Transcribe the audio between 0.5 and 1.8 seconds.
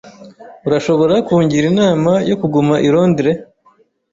Urashobora kungira